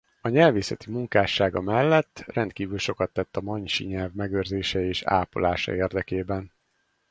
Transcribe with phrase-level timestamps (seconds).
[0.21, 6.53] A nyelvészeti munkássága mellett rendkívül sokat tett a manysi nyelv megőrzése és ápolása érdekében.